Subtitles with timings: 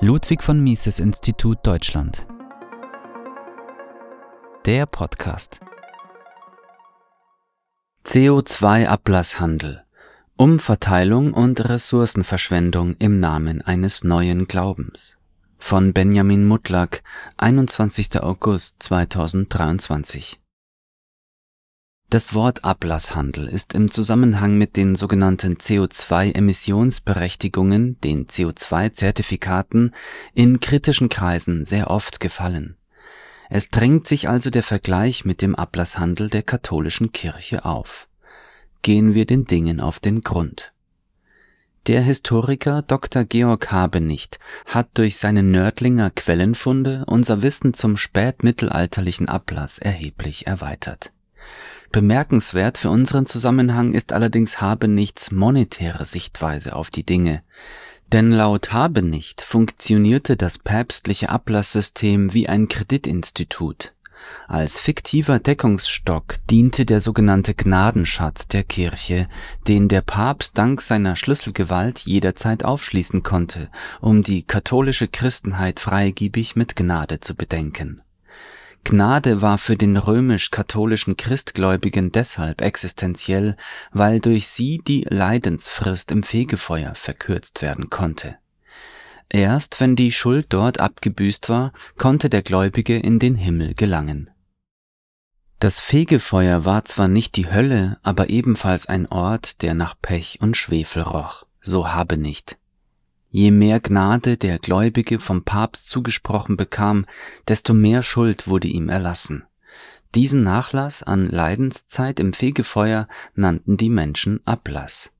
[0.00, 2.26] Ludwig von Mises Institut Deutschland.
[4.66, 5.60] Der Podcast.
[8.04, 9.84] CO2-Ablasshandel.
[10.36, 15.18] Umverteilung und Ressourcenverschwendung im Namen eines neuen Glaubens.
[15.58, 17.02] Von Benjamin Mutlak,
[17.36, 18.20] 21.
[18.20, 20.41] August 2023.
[22.12, 29.94] Das Wort Ablasshandel ist im Zusammenhang mit den sogenannten CO2-Emissionsberechtigungen, den CO2-Zertifikaten,
[30.34, 32.76] in kritischen Kreisen sehr oft gefallen.
[33.48, 38.08] Es drängt sich also der Vergleich mit dem Ablasshandel der katholischen Kirche auf.
[38.82, 40.74] Gehen wir den Dingen auf den Grund.
[41.86, 43.24] Der Historiker Dr.
[43.24, 51.10] Georg Habenicht hat durch seine Nördlinger Quellenfunde unser Wissen zum spätmittelalterlichen Ablass erheblich erweitert
[51.92, 57.42] Bemerkenswert für unseren Zusammenhang ist allerdings Habenichts monetäre Sichtweise auf die Dinge.
[58.10, 63.92] Denn laut Habenicht funktionierte das päpstliche Ablasssystem wie ein Kreditinstitut.
[64.48, 69.28] Als fiktiver Deckungsstock diente der sogenannte Gnadenschatz der Kirche,
[69.68, 76.76] den der Papst dank seiner Schlüsselgewalt jederzeit aufschließen konnte, um die katholische Christenheit freigebig mit
[76.76, 78.02] Gnade zu bedenken
[78.84, 83.56] Gnade war für den römisch-katholischen Christgläubigen deshalb existenziell,
[83.92, 88.38] weil durch sie die Leidensfrist im Fegefeuer verkürzt werden konnte.
[89.28, 94.30] Erst wenn die Schuld dort abgebüßt war, konnte der Gläubige in den Himmel gelangen.
[95.58, 100.56] Das Fegefeuer war zwar nicht die Hölle, aber ebenfalls ein Ort, der nach Pech und
[100.56, 102.58] Schwefel roch, so habe nicht.
[103.34, 107.06] Je mehr Gnade der Gläubige vom Papst zugesprochen bekam,
[107.48, 109.44] desto mehr Schuld wurde ihm erlassen.
[110.14, 115.12] Diesen Nachlass an Leidenszeit im Fegefeuer nannten die Menschen Ablass.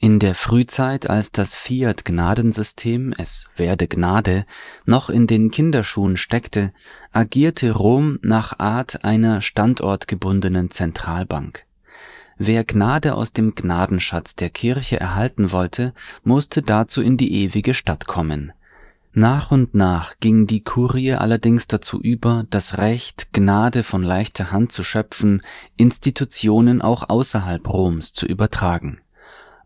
[0.00, 4.44] In der Frühzeit, als das Fiat-Gnadensystem, es werde Gnade,
[4.84, 6.72] noch in den Kinderschuhen steckte,
[7.12, 11.66] agierte Rom nach Art einer standortgebundenen Zentralbank
[12.44, 15.94] Wer Gnade aus dem Gnadenschatz der Kirche erhalten wollte,
[16.24, 18.52] musste dazu in die ewige Stadt kommen.
[19.12, 24.72] Nach und nach ging die Kurie allerdings dazu über, das Recht, Gnade von leichter Hand
[24.72, 25.42] zu schöpfen,
[25.76, 29.00] Institutionen auch außerhalb Roms zu übertragen.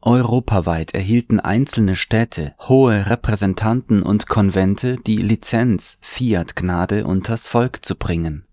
[0.03, 8.47] Europaweit erhielten einzelne Städte, hohe Repräsentanten und Konvente die Lizenz, Fiat-Gnade unters Volk zu bringen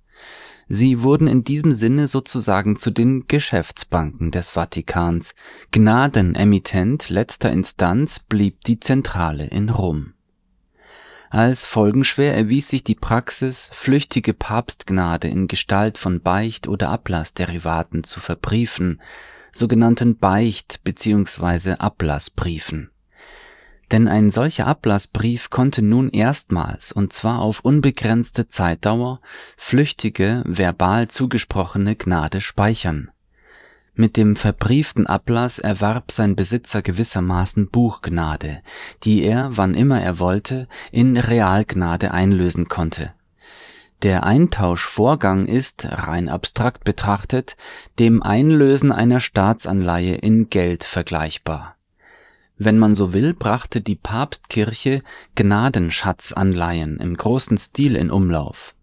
[0.76, 5.36] Sie wurden in diesem Sinne sozusagen zu den Geschäftsbanken des Vatikans,
[5.70, 10.14] Gnadenemittent letzter Instanz blieb die Zentrale in Rom.
[11.30, 18.20] Als folgenschwer erwies sich die Praxis, flüchtige Papstgnade in Gestalt von Beicht oder Ablassderivaten zu
[18.20, 19.00] verbriefen,
[19.52, 21.74] sogenannten Beicht bzw.
[21.74, 22.90] Ablassbriefen
[23.94, 29.22] denn ein solcher Ablassbrief konnte nun erstmals, und zwar auf unbegrenzte Zeitdauer,
[29.56, 33.12] flüchtige, verbal zugesprochene Gnade speichern.
[33.94, 38.64] Mit dem verbrieften Ablass erwarb sein Besitzer gewissermaßen Buchgnade,
[39.04, 43.14] die er, wann immer er wollte, in Realgnade einlösen konnte.
[44.02, 47.58] Der Eintauschvorgang ist, rein abstrakt betrachtet,
[48.00, 51.76] dem Einlösen einer Staatsanleihe in Geld vergleichbar
[52.66, 55.02] wenn man so will, brachte die Papstkirche
[55.36, 58.76] Gnadenschatzanleihen im großen Stil in Umlauf.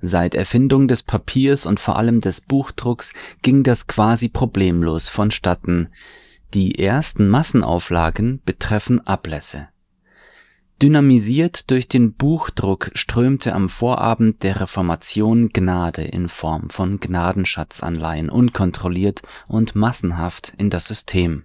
[0.00, 3.12] Seit Erfindung des Papiers und vor allem des Buchdrucks
[3.42, 5.88] ging das quasi problemlos vonstatten.
[6.54, 9.68] Die ersten Massenauflagen betreffen Ablässe.
[10.82, 19.22] Dynamisiert durch den Buchdruck strömte am Vorabend der Reformation Gnade in Form von Gnadenschatzanleihen unkontrolliert
[19.46, 21.44] und massenhaft in das System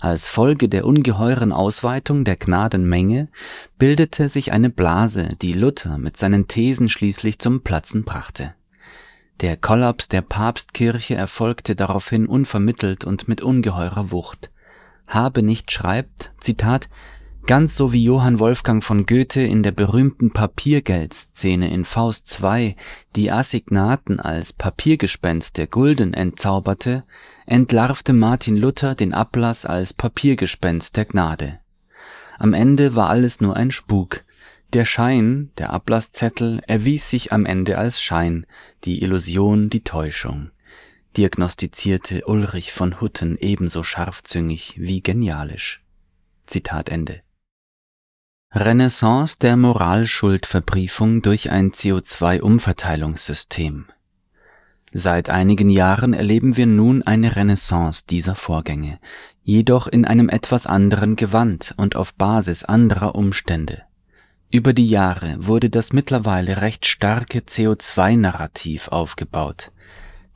[0.00, 3.28] als Folge der ungeheuren Ausweitung der Gnadenmenge
[3.78, 8.54] bildete sich eine Blase, die Luther mit seinen Thesen schließlich zum Platzen brachte.
[9.40, 14.50] Der Kollaps der Papstkirche erfolgte daraufhin unvermittelt und mit ungeheurer Wucht.
[15.06, 16.88] Habenicht schreibt, Zitat,
[17.48, 22.76] Ganz so wie Johann Wolfgang von Goethe in der berühmten Papiergeldszene in Faust II
[23.16, 27.04] die Assignaten als Papiergespenst der Gulden entzauberte,
[27.46, 31.60] entlarvte Martin Luther den Ablass als Papiergespenst der Gnade.
[32.38, 34.24] Am Ende war alles nur ein Spuk.
[34.74, 38.44] Der Schein, der Ablasszettel, erwies sich am Ende als Schein,
[38.84, 40.50] die Illusion die Täuschung,
[41.16, 45.82] diagnostizierte Ulrich von Hutten ebenso scharfzüngig wie genialisch.
[46.44, 47.22] Zitat Ende.
[48.54, 53.84] Renaissance der Moralschuldverbriefung durch ein CO2-Umverteilungssystem
[54.90, 59.00] Seit einigen Jahren erleben wir nun eine Renaissance dieser Vorgänge,
[59.42, 63.82] jedoch in einem etwas anderen Gewand und auf Basis anderer Umstände
[64.50, 69.72] Über die Jahre wurde das mittlerweile recht starke CO2-Narrativ aufgebaut.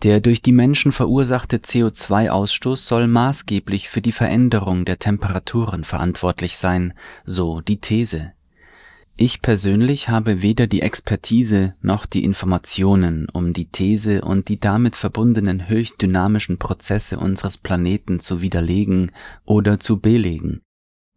[0.02, 6.94] Der durch die Menschen verursachte CO2-Ausstoß soll maßgeblich für die Veränderung der Temperaturen verantwortlich sein,
[7.24, 8.32] so die These.
[9.16, 14.96] Ich persönlich habe weder die Expertise noch die Informationen, um die These und die damit
[14.96, 19.12] verbundenen höchst dynamischen Prozesse unseres Planeten zu widerlegen
[19.44, 20.62] oder zu belegen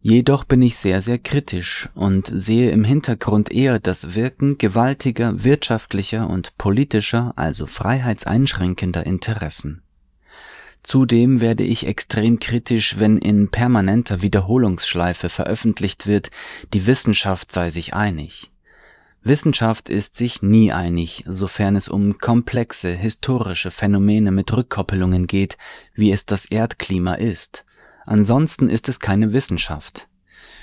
[0.08, 6.30] Jedoch bin ich sehr, sehr kritisch und sehe im Hintergrund eher das Wirken gewaltiger wirtschaftlicher
[6.30, 9.82] und politischer, also freiheitseinschränkender Interessen.
[10.84, 16.30] Zudem werde ich extrem kritisch, wenn in permanenter Wiederholungsschleife veröffentlicht wird,
[16.72, 18.52] die Wissenschaft sei sich einig.
[19.24, 25.58] Wissenschaft ist sich nie einig, sofern es um komplexe historische Phänomene mit Rückkoppelungen geht,
[25.94, 27.65] wie es das Erdklima ist.
[28.06, 30.08] Ansonsten ist es keine Wissenschaft.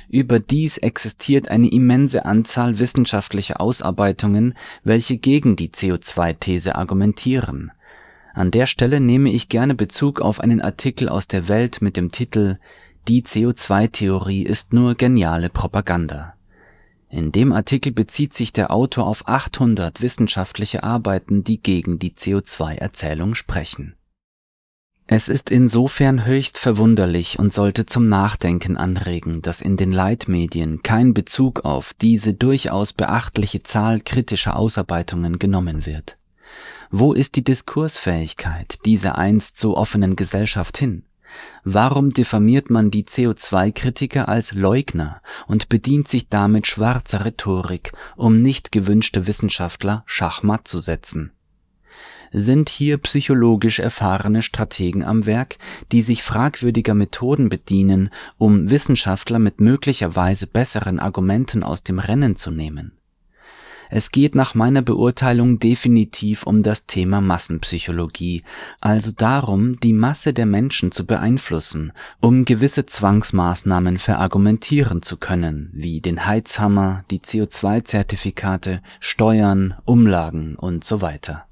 [0.09, 7.71] Überdies existiert eine immense Anzahl wissenschaftlicher Ausarbeitungen, welche gegen die CO2-These argumentieren.
[8.33, 12.11] An der Stelle nehme ich gerne Bezug auf einen Artikel aus der Welt mit dem
[12.11, 12.57] Titel
[13.07, 16.35] Die CO2-Theorie ist nur geniale Propaganda.
[17.09, 23.35] In dem Artikel bezieht sich der Autor auf 800 wissenschaftliche Arbeiten, die gegen die CO2-Erzählung
[23.35, 23.95] sprechen
[25.05, 31.13] es ist insofern höchst verwunderlich und sollte zum Nachdenken anregen, dass in den Leitmedien kein
[31.13, 36.17] Bezug auf diese durchaus beachtliche Zahl kritischer Ausarbeitungen genommen wird.
[36.89, 41.03] Wo ist die Diskursfähigkeit dieser einst so offenen Gesellschaft hin?
[41.63, 48.71] Warum diffamiert man die CO2-Kritiker als Leugner und bedient sich damit schwarzer Rhetorik, um nicht
[48.71, 51.31] gewünschte Wissenschaftler schachmatt zu setzen?
[52.33, 55.57] Sind hier psychologisch erfahrene Strategen am Werk,
[55.91, 62.51] die sich fragwürdiger Methoden bedienen, um Wissenschaftler mit möglicherweise besseren Argumenten aus dem Rennen zu
[62.51, 62.97] nehmen.
[63.95, 68.41] Es geht nach meiner Beurteilung definitiv um das Thema Massenpsychologie,
[68.81, 76.01] also darum, die Masse der Menschen zu beeinflussen, um gewisse Zwangsmaßnahmen verargumentieren zu können, wie
[76.01, 81.45] den Heizhammer, die CO2-Zertifikate, Steuern, Umlagen und so weiter.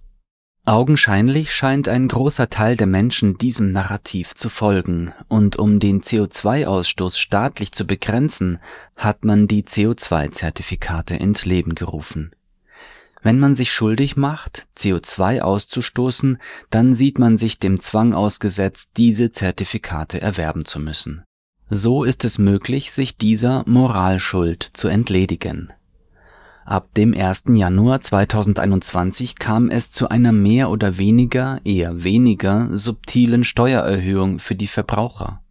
[0.63, 7.17] Augenscheinlich scheint ein großer Teil der Menschen diesem Narrativ zu folgen, und um den CO2-Ausstoß
[7.17, 8.59] staatlich zu begrenzen,
[8.95, 12.31] hat man die CO2-Zertifikate ins Leben gerufen.
[13.23, 16.37] Wenn man sich schuldig macht, CO2 auszustoßen,
[16.69, 21.23] dann sieht man sich dem Zwang ausgesetzt, diese Zertifikate erwerben zu müssen.
[21.71, 25.73] So ist es möglich, sich dieser Moralschuld zu entledigen
[26.71, 27.47] Ab dem 1.
[27.49, 34.67] Januar 2021 kam es zu einer mehr oder weniger, eher weniger subtilen Steuererhöhung für die
[34.67, 35.41] Verbraucher.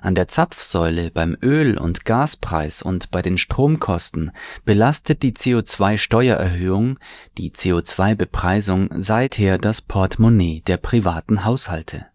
[0.00, 4.32] An der Zapfsäule beim Öl und Gaspreis und bei den Stromkosten
[4.64, 6.98] belastet die CO2-Steuererhöhung,
[7.38, 12.06] die CO2-Bepreisung seither das Portemonnaie der privaten Haushalte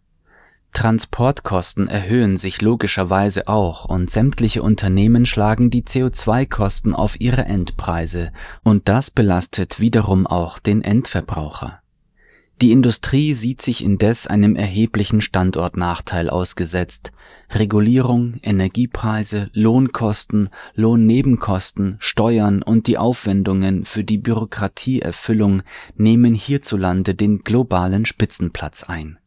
[0.75, 8.89] Transportkosten erhöhen sich logischerweise auch und sämtliche Unternehmen schlagen die CO2-Kosten auf ihre Endpreise und
[8.89, 11.80] das belastet wiederum auch den Endverbraucher.
[12.62, 17.13] Die Industrie sieht sich indes einem erheblichen Standortnachteil ausgesetzt.
[17.51, 25.63] Regulierung, Energiepreise, Lohnkosten, Lohnnebenkosten, Steuern und die Aufwendungen für die Bürokratieerfüllung
[25.96, 29.20] nehmen hierzulande den globalen Spitzenplatz ein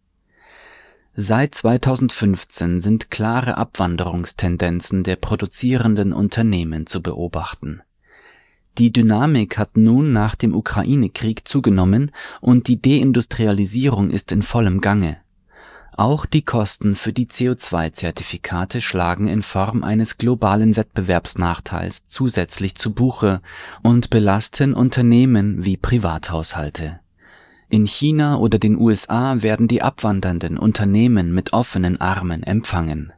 [1.20, 7.82] Seit 2015 sind klare Abwanderungstendenzen der produzierenden Unternehmen zu beobachten.
[8.78, 15.16] Die Dynamik hat nun nach dem Ukraine-Krieg zugenommen und die Deindustrialisierung ist in vollem Gange.
[15.96, 23.40] Auch die Kosten für die CO2-Zertifikate schlagen in Form eines globalen Wettbewerbsnachteils zusätzlich zu Buche
[23.82, 27.00] und belasten Unternehmen wie Privathaushalte
[27.68, 33.12] in China oder den USA werden die abwandernden Unternehmen mit offenen Armen empfangen.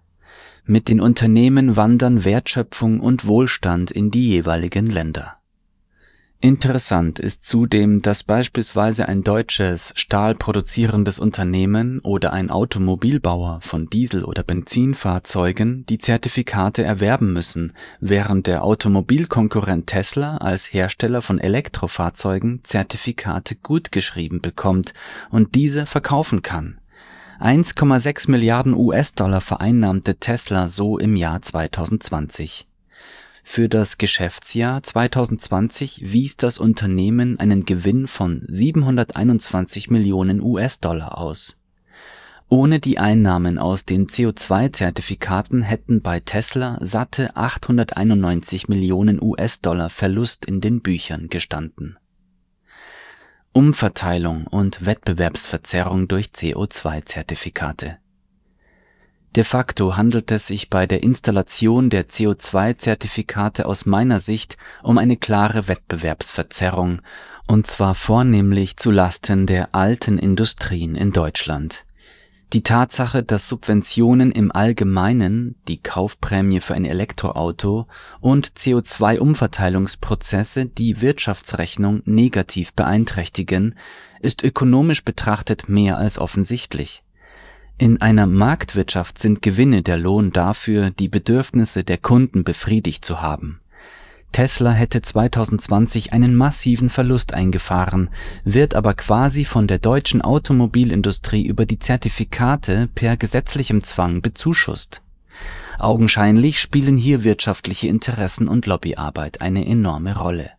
[0.65, 5.40] Mit den Unternehmen wandern Wertschöpfung und Wohlstand in die jeweiligen Länder
[6.43, 14.43] Interessant ist zudem, dass beispielsweise ein deutsches stahlproduzierendes Unternehmen oder ein Automobilbauer von Diesel oder
[14.43, 24.41] Benzinfahrzeugen die Zertifikate erwerben müssen, während der Automobilkonkurrent Tesla als Hersteller von Elektrofahrzeugen Zertifikate gutgeschrieben
[24.41, 24.95] bekommt
[25.29, 26.81] und diese verkaufen kann.
[27.39, 32.67] 1,6 Milliarden US-Dollar vereinnahmte Tesla so im Jahr 2020
[33.51, 41.61] für das Geschäftsjahr 2020 wies das Unternehmen einen Gewinn von 721 Millionen US-Dollar aus.
[42.49, 50.61] Ohne die Einnahmen aus den CO2-Zertifikaten hätten bei Tesla satte 891 Millionen US-Dollar Verlust in
[50.61, 51.99] den Büchern gestanden.
[53.53, 57.99] Umverteilung und Wettbewerbsverzerrung durch CO2-Zertifikate
[59.37, 65.17] De facto handelt es sich bei der Installation der CO2-Zertifikate aus meiner Sicht um eine
[65.17, 67.01] klare Wettbewerbsverzerrung,
[67.47, 71.85] und zwar vornehmlich zu Lasten der alten Industrien in Deutschland
[72.53, 77.87] die Tatsache, dass Subventionen im Allgemeinen, die Kaufprämie für ein Elektroauto
[78.21, 83.77] und CO2-Umverteilungsprozesse die Wirtschaftsrechnung negativ beeinträchtigen,
[84.21, 87.05] ist ökonomisch betrachtet mehr als offensichtlich.
[87.81, 93.63] In einer Marktwirtschaft sind Gewinne der Lohn dafür, die Bedürfnisse der Kunden befriedigt zu haben
[94.33, 98.11] Tesla hätte 2020 einen massiven Verlust eingefahren,
[98.45, 105.01] wird aber quasi von der deutschen Automobilindustrie über die Zertifikate per gesetzlichem Zwang bezuschusst.
[105.79, 110.51] Augenscheinlich spielen hier wirtschaftliche Interessen und Lobbyarbeit eine enorme Rolle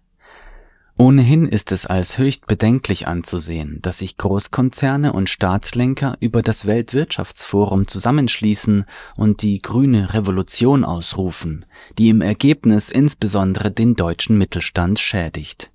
[1.01, 7.87] Ohnehin ist es als höchst bedenklich anzusehen, dass sich Großkonzerne und Staatslenker über das Weltwirtschaftsforum
[7.87, 8.85] zusammenschließen
[9.17, 11.65] und die grüne Revolution ausrufen,
[11.97, 15.71] die im Ergebnis insbesondere den deutschen Mittelstand schädigt.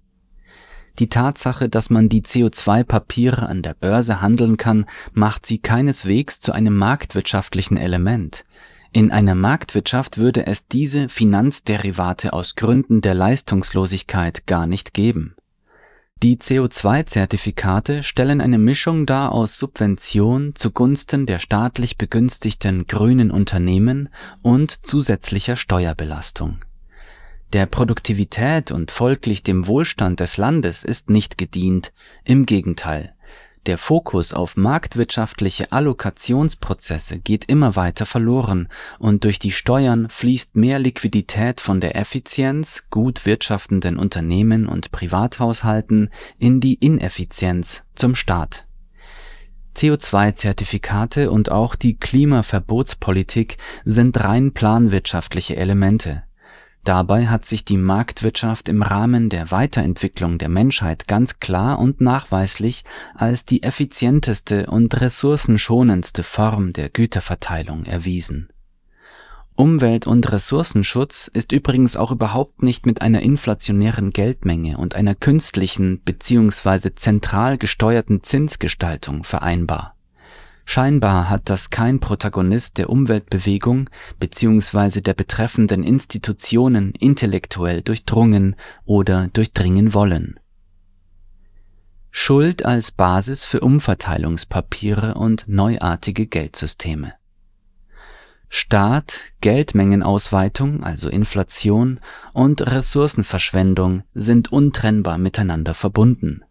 [1.00, 6.52] Die Tatsache, dass man die CO2-Papiere an der Börse handeln kann, macht sie keineswegs zu
[6.52, 8.44] einem marktwirtschaftlichen Element
[8.92, 15.36] in einer Marktwirtschaft würde es diese Finanzderivate aus Gründen der Leistungslosigkeit gar nicht geben.
[16.22, 24.08] Die CO2-Zertifikate stellen eine Mischung dar aus Subvention zugunsten der staatlich begünstigten grünen Unternehmen
[24.42, 26.64] und zusätzlicher Steuerbelastung.
[27.52, 31.92] Der Produktivität und folglich dem Wohlstand des Landes ist nicht gedient,
[32.24, 33.15] im Gegenteil
[33.66, 38.68] der Fokus auf marktwirtschaftliche Allokationsprozesse geht immer weiter verloren
[38.98, 46.10] und durch die Steuern fließt mehr Liquidität von der Effizienz gut wirtschaftenden Unternehmen und Privathaushalten
[46.38, 48.66] in die Ineffizienz zum Staat.
[49.76, 56.25] CO2-Zertifikate und auch die Klimaverbotspolitik sind rein planwirtschaftliche Elemente
[56.86, 62.84] Dabei hat sich die Marktwirtschaft im Rahmen der Weiterentwicklung der Menschheit ganz klar und nachweislich
[63.16, 68.50] als die effizienteste und ressourcenschonendste Form der Güterverteilung erwiesen.
[69.56, 76.02] Umwelt und Ressourcenschutz ist übrigens auch überhaupt nicht mit einer inflationären Geldmenge und einer künstlichen
[76.04, 76.94] bzw.
[76.94, 79.95] zentral gesteuerten Zinsgestaltung vereinbar
[80.68, 85.00] Scheinbar hat das kein Protagonist der Umweltbewegung bzw.
[85.00, 90.40] der betreffenden Institutionen intellektuell durchdrungen oder durchdringen wollen.
[92.10, 97.14] Schuld als Basis für Umverteilungspapiere und neuartige Geldsysteme
[98.48, 102.00] Staat, Geldmengenausweitung also Inflation
[102.32, 106.45] und Ressourcenverschwendung sind untrennbar miteinander verbunden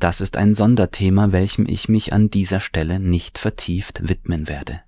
[0.00, 4.80] das ist ein Sonderthema, welchem ich mich an dieser Stelle nicht vertieft widmen werde.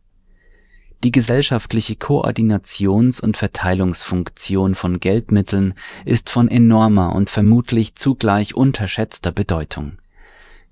[1.05, 9.99] Die gesellschaftliche Koordinations- und Verteilungsfunktion von Geldmitteln ist von enormer und vermutlich zugleich unterschätzter Bedeutung.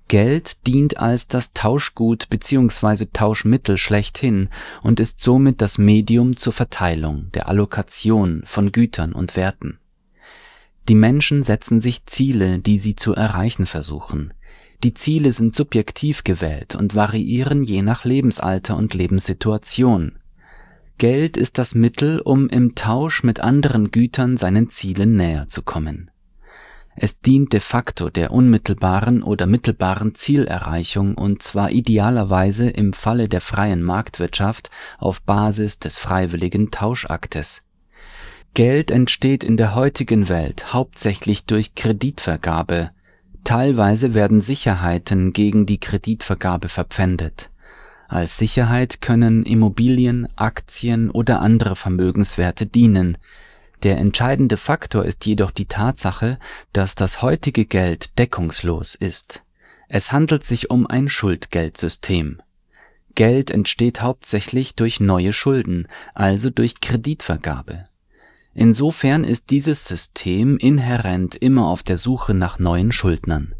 [0.07, 3.07] Geld dient als das Tauschgut bzw.
[3.11, 4.49] Tauschmittel schlechthin
[4.81, 9.79] und ist somit das Medium zur Verteilung, der Allokation von Gütern und Werten
[10.89, 14.33] die Menschen setzen sich Ziele, die sie zu erreichen versuchen.
[14.83, 20.17] Die Ziele sind subjektiv gewählt und variieren je nach Lebensalter und Lebenssituation.
[20.97, 26.09] Geld ist das Mittel, um im Tausch mit anderen Gütern seinen Zielen näher zu kommen.
[26.95, 33.41] Es dient de facto der unmittelbaren oder mittelbaren Zielerreichung und zwar idealerweise im Falle der
[33.41, 37.63] freien Marktwirtschaft auf Basis des freiwilligen Tauschaktes
[38.53, 42.91] Geld entsteht in der heutigen Welt hauptsächlich durch Kreditvergabe,
[43.45, 47.49] teilweise werden Sicherheiten gegen die Kreditvergabe verpfändet.
[48.09, 53.17] Als Sicherheit können Immobilien, Aktien oder andere Vermögenswerte dienen.
[53.83, 56.37] Der entscheidende Faktor ist jedoch die Tatsache,
[56.73, 59.43] dass das heutige Geld deckungslos ist.
[59.87, 62.41] Es handelt sich um ein Schuldgeldsystem.
[63.15, 67.85] Geld entsteht hauptsächlich durch neue Schulden, also durch Kreditvergabe
[68.53, 73.55] Insofern ist dieses System inhärent immer auf der Suche nach neuen Schuldnern.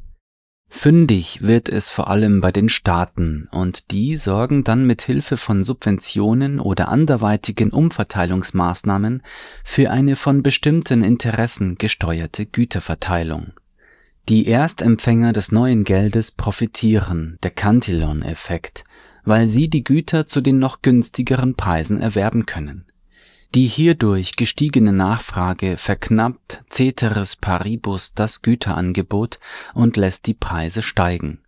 [0.74, 5.66] Fündig wird es vor allem bei den Staaten und die sorgen dann mit Hilfe von
[5.66, 9.22] Subventionen oder anderweitigen Umverteilungsmaßnahmen
[9.66, 13.52] für eine von bestimmten Interessen gesteuerte Güterverteilung.
[14.30, 18.86] Die Erstempfänger des neuen Geldes profitieren, der Cantillon-Effekt,
[19.26, 22.86] weil sie die Güter zu den noch günstigeren Preisen erwerben können.
[23.54, 29.40] Die hierdurch gestiegene Nachfrage verknappt ceteris paribus das Güterangebot
[29.74, 31.40] und lässt die Preise steigen.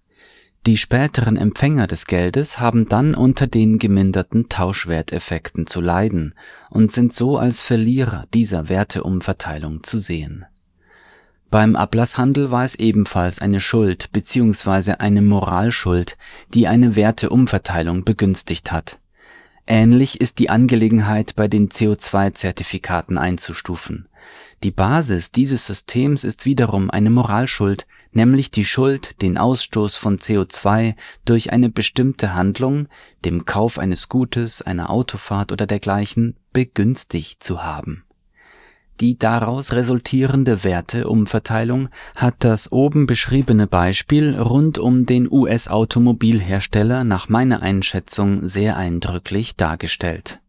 [0.66, 6.36] Die späteren Empfänger des Geldes haben dann unter den geminderten Tauschwerteffekten zu leiden
[6.70, 10.46] und sind so als Verlierer dieser Werteumverteilung zu sehen.
[11.50, 14.96] Beim Ablasshandel war es ebenfalls eine Schuld bzw.
[15.00, 16.18] eine Moralschuld,
[16.54, 19.00] die eine Werteumverteilung begünstigt hat.
[19.66, 24.10] Ähnlich ist die Angelegenheit bei den CO2-Zertifikaten einzustufen.
[24.64, 30.96] Die Basis dieses Systems ist wiederum eine Moralschuld, nämlich die Schuld, den Ausstoß von CO2
[31.26, 32.88] durch eine bestimmte Handlung,
[33.26, 38.04] dem Kauf eines Gutes, einer Autofahrt oder dergleichen, begünstigt zu haben.
[39.00, 47.62] Die daraus resultierende Werteumverteilung hat das oben beschriebene Beispiel rund um den US-Automobilhersteller nach meiner
[47.62, 50.42] Einschätzung sehr eindrücklich dargestellt.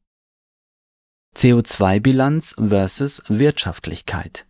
[1.37, 4.47] CO2-Bilanz versus Wirtschaftlichkeit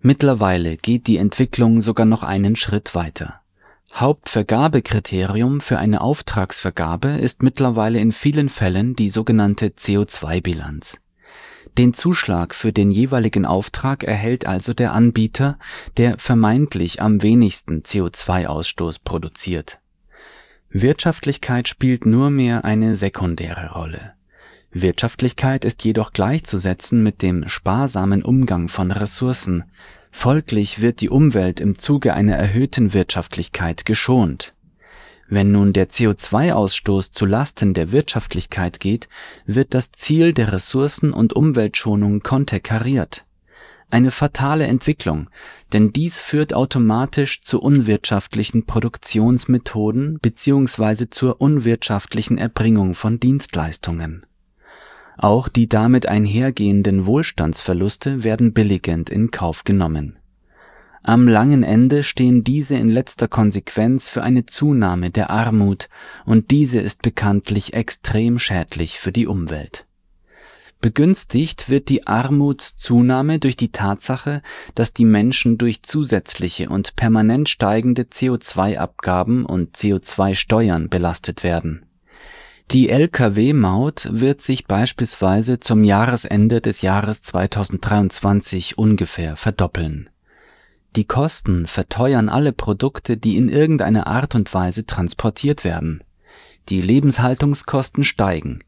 [0.00, 3.40] Mittlerweile geht die Entwicklung sogar noch einen Schritt weiter.
[3.94, 11.01] Hauptvergabekriterium für eine Auftragsvergabe ist mittlerweile in vielen Fällen die sogenannte CO2-Bilanz.
[11.78, 15.58] Den Zuschlag für den jeweiligen Auftrag erhält also der Anbieter,
[15.96, 19.78] der vermeintlich am wenigsten CO2-Ausstoß produziert.
[20.68, 24.12] Wirtschaftlichkeit spielt nur mehr eine sekundäre Rolle.
[24.70, 29.64] Wirtschaftlichkeit ist jedoch gleichzusetzen mit dem sparsamen Umgang von Ressourcen,
[30.10, 34.54] folglich wird die Umwelt im Zuge einer erhöhten Wirtschaftlichkeit geschont.
[35.34, 39.08] Wenn nun der CO2-Ausstoß zu Lasten der Wirtschaftlichkeit geht,
[39.46, 43.24] wird das Ziel der Ressourcen- und Umweltschonung konterkariert.
[43.88, 45.30] Eine fatale Entwicklung,
[45.72, 51.06] denn dies führt automatisch zu unwirtschaftlichen Produktionsmethoden bzw.
[51.08, 54.26] zur unwirtschaftlichen Erbringung von Dienstleistungen
[55.18, 60.18] auch die damit einhergehenden Wohlstandsverluste werden billigend in Kauf genommen.
[61.02, 65.88] Am langen Ende stehen diese in letzter Konsequenz für eine Zunahme der Armut,
[66.24, 69.86] und diese ist bekanntlich extrem schädlich für die Umwelt.
[70.80, 74.42] Begünstigt wird die Armutszunahme durch die Tatsache,
[74.74, 81.86] dass die Menschen durch zusätzliche und permanent steigende CO2-Abgaben und CO2-Steuern belastet werden
[82.72, 90.08] die Lkw-Maut wird sich beispielsweise zum Jahresende des Jahres 2023 ungefähr verdoppeln.
[90.96, 96.04] Die Kosten verteuern alle Produkte, die in irgendeiner Art und Weise transportiert werden.
[96.68, 98.62] Die Lebenshaltungskosten steigen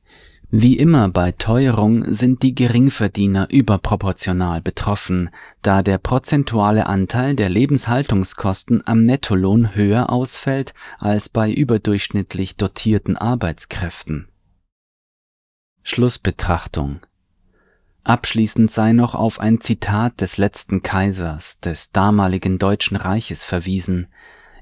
[0.57, 5.31] wie immer bei Teuerung sind die Geringverdiener überproportional betroffen,
[5.63, 14.29] da der prozentuale Anteil der Lebenshaltungskosten am Nettolohn höher ausfällt als bei überdurchschnittlich dotierten Arbeitskräften.
[15.83, 17.01] Schlussbetrachtung
[18.05, 24.09] Abschließend sei noch auf ein Zitat des letzten Kaisers des damaligen Deutschen Reiches verwiesen,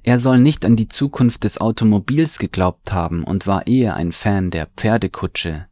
[0.05, 4.51] er soll nicht an die Zukunft des Automobils geglaubt haben und war eher ein Fan
[4.51, 5.67] der Pferdekutsche,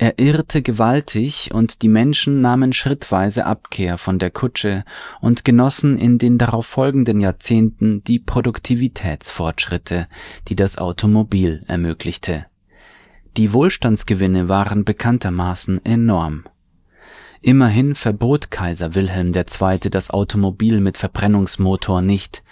[0.00, 4.82] er irrte gewaltig, und die Menschen nahmen schrittweise Abkehr von der Kutsche
[5.20, 10.08] und genossen in den darauffolgenden Jahrzehnten die Produktivitätsfortschritte,
[10.48, 12.46] die das Automobil ermöglichte.
[13.36, 16.44] Die Wohlstandsgewinne waren bekanntermaßen enorm.
[17.42, 19.90] Immerhin verbot Kaiser Wilhelm II.
[19.90, 22.42] das Automobil mit Verbrennungsmotor nicht,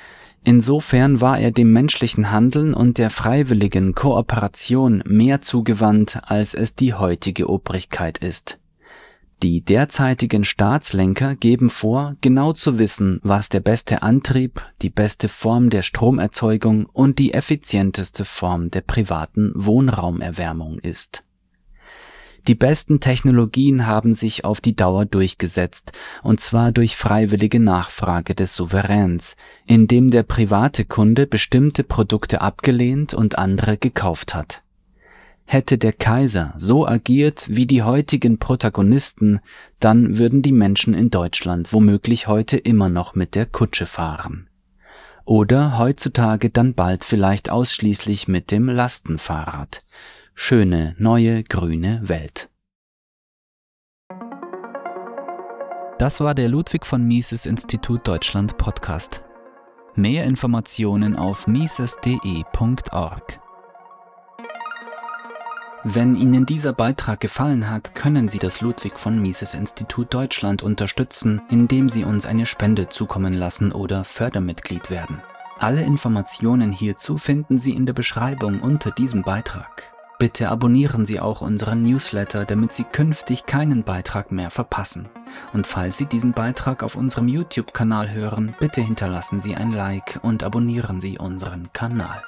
[0.45, 6.95] Insofern war er dem menschlichen Handeln und der freiwilligen Kooperation mehr zugewandt, als es die
[6.95, 8.59] heutige Obrigkeit ist.
[9.43, 15.71] Die derzeitigen Staatslenker geben vor, genau zu wissen, was der beste Antrieb, die beste Form
[15.71, 21.25] der Stromerzeugung und die effizienteste Form der privaten Wohnraumerwärmung ist
[22.49, 28.57] die besten Technologien haben sich auf die Dauer durchgesetzt, und zwar durch freiwillige Nachfrage des
[28.57, 34.63] Souveräns, indem der private Kunde bestimmte Produkte abgelehnt und andere gekauft hat.
[35.45, 39.41] Hätte der Kaiser so agiert wie die heutigen Protagonisten,
[39.79, 44.49] dann würden die Menschen in Deutschland womöglich heute immer noch mit der Kutsche fahren.
[45.27, 49.83] Oder heutzutage dann bald vielleicht ausschließlich mit dem Lastenfahrrad
[50.41, 52.49] schöne neue grüne Welt.
[55.99, 59.25] Das war der Ludwig von Mises Institut Deutschland Podcast.
[59.97, 63.41] Mehr Informationen auf mises.de.org.
[65.83, 71.43] Wenn Ihnen dieser Beitrag gefallen hat, können Sie das Ludwig von Mises Institut Deutschland unterstützen,
[71.51, 75.21] indem Sie uns eine Spende zukommen lassen oder Fördermitglied werden.
[75.59, 79.98] Alle Informationen hierzu finden Sie in der Beschreibung unter diesem Beitrag.
[80.19, 85.09] Bitte abonnieren Sie auch unseren Newsletter, damit Sie künftig keinen Beitrag mehr verpassen.
[85.53, 90.43] Und falls Sie diesen Beitrag auf unserem YouTube-Kanal hören, bitte hinterlassen Sie ein Like und
[90.43, 92.21] abonnieren Sie unseren Kanal.